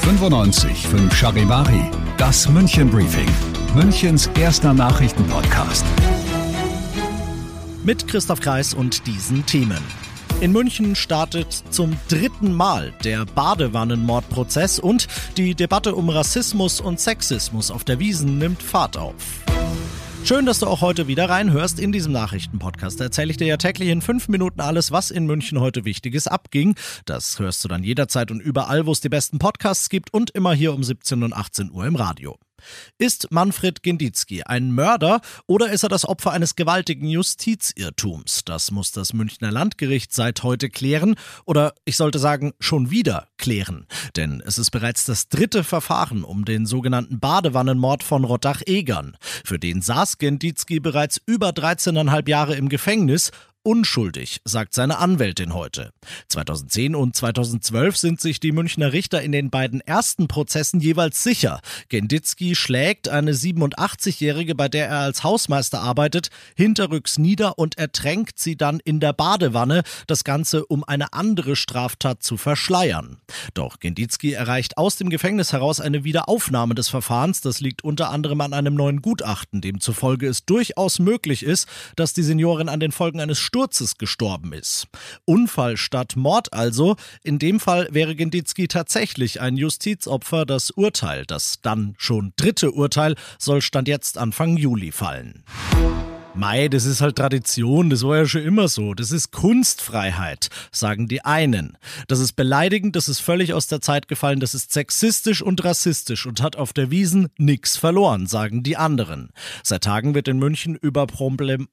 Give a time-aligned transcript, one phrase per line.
[0.00, 3.28] 95 Charivari, das München Briefing,
[3.74, 5.84] Münchens erster Nachrichtenpodcast.
[7.84, 9.82] Mit Christoph Kreis und diesen Themen.
[10.40, 15.06] In München startet zum dritten Mal der Badewannenmordprozess und
[15.36, 19.14] die Debatte um Rassismus und Sexismus auf der Wiesen nimmt Fahrt auf.
[20.24, 21.80] Schön, dass du auch heute wieder reinhörst.
[21.80, 25.58] In diesem Nachrichtenpodcast erzähle ich dir ja täglich in fünf Minuten alles, was in München
[25.58, 26.76] heute Wichtiges abging.
[27.06, 30.54] Das hörst du dann jederzeit und überall, wo es die besten Podcasts gibt und immer
[30.54, 32.38] hier um 17 und 18 Uhr im Radio.
[32.98, 38.44] Ist Manfred Genditzki ein Mörder oder ist er das Opfer eines gewaltigen Justizirrtums?
[38.44, 43.86] Das muss das Münchner Landgericht seit heute klären oder ich sollte sagen schon wieder klären.
[44.16, 49.16] Denn es ist bereits das dritte Verfahren um den sogenannten Badewannenmord von Rottach-Egern.
[49.44, 53.30] Für den saß Genditzki bereits über 13,5 Jahre im Gefängnis
[53.62, 55.92] unschuldig, sagt seine Anwältin heute.
[56.28, 61.60] 2010 und 2012 sind sich die Münchner Richter in den beiden ersten Prozessen jeweils sicher.
[61.88, 68.56] Genditzki schlägt eine 87-Jährige, bei der er als Hausmeister arbeitet, hinterrücks nieder und ertränkt sie
[68.56, 73.18] dann in der Badewanne, das Ganze um eine andere Straftat zu verschleiern.
[73.54, 77.40] Doch Genditzki erreicht aus dem Gefängnis heraus eine Wiederaufnahme des Verfahrens.
[77.40, 82.22] Das liegt unter anderem an einem neuen Gutachten, demzufolge es durchaus möglich ist, dass die
[82.22, 84.86] Seniorin an den Folgen eines Sturzes gestorben ist.
[85.26, 86.96] Unfall statt Mord also.
[87.22, 90.46] In dem Fall wäre Genditzki tatsächlich ein Justizopfer.
[90.46, 95.44] Das Urteil, das dann schon dritte Urteil, soll Stand jetzt Anfang Juli fallen.
[96.34, 98.94] Mei, das ist halt Tradition, das war ja schon immer so.
[98.94, 101.76] Das ist Kunstfreiheit, sagen die einen.
[102.08, 106.24] Das ist beleidigend, das ist völlig aus der Zeit gefallen, das ist sexistisch und rassistisch
[106.24, 109.28] und hat auf der Wiesen nix verloren, sagen die anderen.
[109.62, 111.68] Seit Tagen wird in München über Problem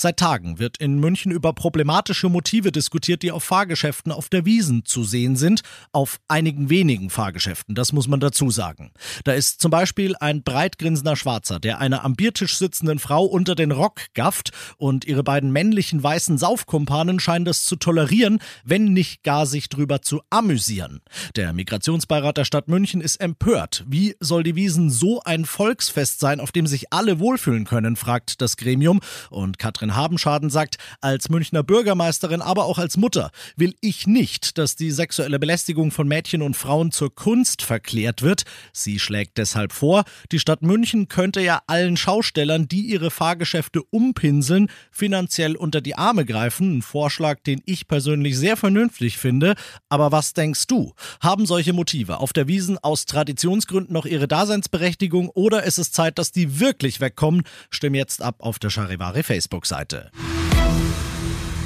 [0.00, 4.84] Seit Tagen wird in München über problematische Motive diskutiert, die auf Fahrgeschäften auf der Wiesen
[4.84, 5.62] zu sehen sind.
[5.90, 8.92] Auf einigen wenigen Fahrgeschäften, das muss man dazu sagen.
[9.24, 13.72] Da ist zum Beispiel ein breitgrinsender Schwarzer, der einer am Biertisch sitzenden Frau unter den
[13.72, 19.46] Rock gafft und ihre beiden männlichen weißen Saufkumpanen scheinen das zu tolerieren, wenn nicht gar
[19.46, 21.00] sich drüber zu amüsieren.
[21.34, 23.84] Der Migrationsbeirat der Stadt München ist empört.
[23.88, 28.40] Wie soll die Wiesen so ein Volksfest sein, auf dem sich alle wohlfühlen können, fragt
[28.40, 29.00] das Gremium.
[29.30, 34.58] Und Katrin Katrin Habenschaden sagt, als Münchner Bürgermeisterin, aber auch als Mutter will ich nicht,
[34.58, 38.42] dass die sexuelle Belästigung von Mädchen und Frauen zur Kunst verklärt wird.
[38.72, 44.68] Sie schlägt deshalb vor, die Stadt München könnte ja allen Schaustellern, die ihre Fahrgeschäfte umpinseln,
[44.90, 46.78] finanziell unter die Arme greifen.
[46.78, 49.54] Ein Vorschlag, den ich persönlich sehr vernünftig finde.
[49.88, 50.92] Aber was denkst du?
[51.20, 56.18] Haben solche Motive auf der Wiesen aus Traditionsgründen noch ihre Daseinsberechtigung oder ist es Zeit,
[56.18, 57.42] dass die wirklich wegkommen?
[57.70, 59.67] Stimm jetzt ab auf der Charivari Facebook-Seite.
[59.68, 60.10] Seite.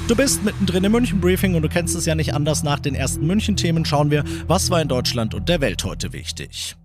[0.07, 2.61] Du bist mittendrin im München Briefing und du kennst es ja nicht anders.
[2.61, 6.75] Nach den ersten München-Themen schauen wir, was war in Deutschland und der Welt heute wichtig.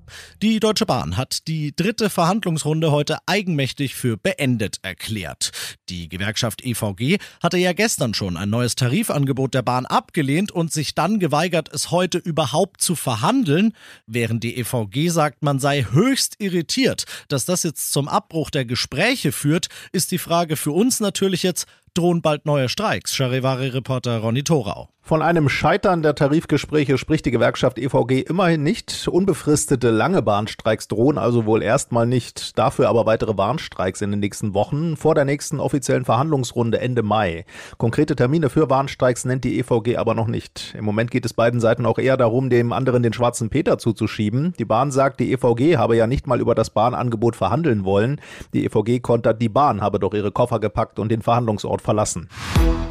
[0.42, 5.52] Die Deutsche Bahn hat die dritte Verhandlungsrunde heute eigenmächtig für beendet erklärt.
[5.88, 10.94] Die Gewerkschaft EVG hatte ja gestern schon ein neues Tarifangebot der Bahn abgelehnt und sich
[10.94, 13.72] dann geweigert, es heute überhaupt zu verhandeln,
[14.06, 19.32] während die EVG sagt, man sei höchst irritiert, dass das jetzt zum Abbruch der Gespräche
[19.32, 23.14] führt, ist die Frage für uns natürlich jetzt, drohen bald neue Streiks.
[23.14, 24.88] Charivari-Reporter Ronny Thorau.
[25.08, 29.08] Von einem Scheitern der Tarifgespräche spricht die Gewerkschaft EVG immerhin nicht.
[29.08, 32.58] Unbefristete lange Bahnstreiks drohen also wohl erstmal nicht.
[32.58, 37.46] Dafür aber weitere Bahnstreiks in den nächsten Wochen vor der nächsten offiziellen Verhandlungsrunde Ende Mai.
[37.78, 40.74] Konkrete Termine für Bahnstreiks nennt die EVG aber noch nicht.
[40.76, 44.52] Im Moment geht es beiden Seiten auch eher darum, dem anderen den schwarzen Peter zuzuschieben.
[44.58, 48.20] Die Bahn sagt, die EVG habe ja nicht mal über das Bahnangebot verhandeln wollen.
[48.52, 52.28] Die EVG kontert, die Bahn habe doch ihre Koffer gepackt und den Verhandlungsort verlassen.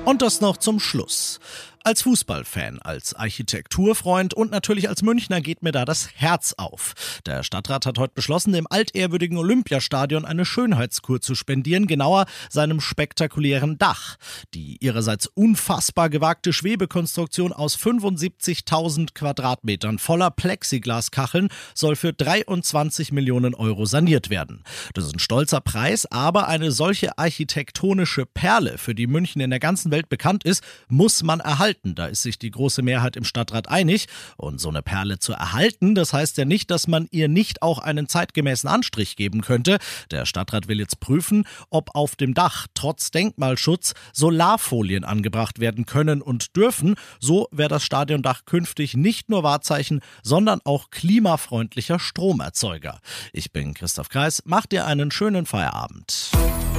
[0.04, 1.40] Und das noch zum Schluss.
[1.84, 6.94] Als Fußballfan, als Architekturfreund und natürlich als Münchner geht mir da das Herz auf.
[7.26, 13.78] Der Stadtrat hat heute beschlossen, dem altehrwürdigen Olympiastadion eine Schönheitskur zu spendieren, genauer seinem spektakulären
[13.78, 14.18] Dach.
[14.54, 23.86] Die ihrerseits unfassbar gewagte Schwebekonstruktion aus 75.000 Quadratmetern voller Plexiglaskacheln soll für 23 Millionen Euro
[23.86, 24.64] saniert werden.
[24.94, 29.60] Das ist ein stolzer Preis, aber eine solche architektonische Perle, für die München in der
[29.60, 31.96] ganzen Welt bekannt ist, muss man erhalten erhalten.
[31.96, 34.08] Da ist sich die große Mehrheit im Stadtrat einig.
[34.38, 37.80] Und so eine Perle zu erhalten, das heißt ja nicht, dass man ihr nicht auch
[37.80, 39.78] einen zeitgemäßen Anstrich geben könnte.
[40.12, 46.22] Der Stadtrat will jetzt prüfen, ob auf dem Dach trotz Denkmalschutz Solarfolien angebracht werden können
[46.22, 46.96] und dürfen.
[47.20, 53.00] So wäre das Stadiondach künftig nicht nur Wahrzeichen, sondern auch klimafreundlicher Stromerzeuger.
[53.34, 56.32] Ich bin Christoph Kreis, macht dir einen schönen Feierabend.